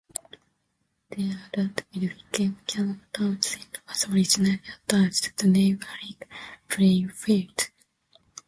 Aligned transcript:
The 1.11 1.15
area 1.19 1.37
that 1.53 1.83
would 1.93 2.01
become 2.31 2.57
Cannon 2.65 3.05
Township 3.13 3.77
was 3.87 4.09
originally 4.09 4.59
attached 4.87 5.37
to 5.37 5.47
neighbouring 5.47 6.15
Plainfield. 6.67 7.69